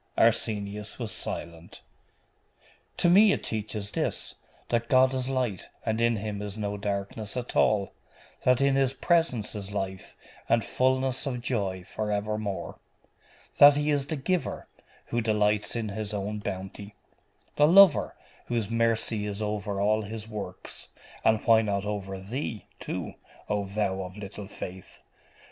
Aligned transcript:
Arsenius 0.17 0.97
was 0.97 1.11
silent. 1.11 1.83
'To 2.97 3.07
me 3.07 3.31
it 3.33 3.43
teaches 3.43 3.91
this: 3.91 4.33
that 4.69 4.89
God 4.89 5.13
is 5.13 5.29
light, 5.29 5.69
and 5.85 6.01
in 6.01 6.15
Him 6.15 6.41
is 6.41 6.57
no 6.57 6.75
darkness 6.75 7.37
at 7.37 7.55
all. 7.55 7.93
That 8.41 8.61
in 8.61 8.75
His 8.75 8.93
presence 8.95 9.53
is 9.53 9.71
life, 9.71 10.17
and 10.49 10.65
fulness 10.65 11.27
of 11.27 11.39
joy 11.43 11.83
for 11.83 12.11
evermore. 12.11 12.79
That 13.59 13.75
He 13.75 13.91
is 13.91 14.07
the 14.07 14.15
giver, 14.15 14.67
who 15.09 15.21
delights 15.21 15.75
in 15.75 15.89
His 15.89 16.15
own 16.15 16.39
bounty; 16.39 16.95
the 17.57 17.67
lover, 17.67 18.15
whose 18.47 18.71
mercy 18.71 19.27
is 19.27 19.39
over 19.39 19.79
all 19.79 20.01
His 20.01 20.27
works 20.27 20.87
and 21.23 21.45
why 21.45 21.61
not 21.61 21.85
over 21.85 22.19
thee, 22.19 22.65
too, 22.79 23.13
O 23.47 23.67
thou 23.67 24.01
of 24.01 24.17
little 24.17 24.47
faith? 24.47 25.03